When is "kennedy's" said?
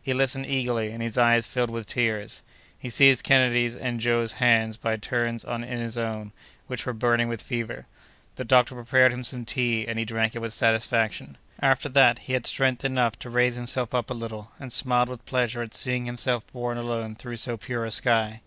3.24-3.76